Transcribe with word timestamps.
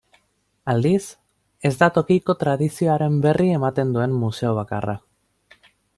Aldiz, 0.71 1.03
ez 1.69 1.71
da 1.83 1.89
tokiko 1.97 2.35
tradizioaren 2.45 3.19
berri 3.27 3.53
ematen 3.59 3.93
duen 3.99 4.17
museo 4.25 4.55
bakarra. 4.63 4.97